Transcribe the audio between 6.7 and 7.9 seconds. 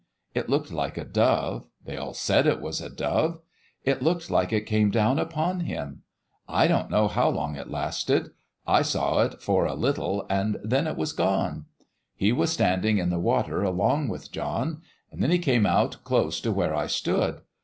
know how long it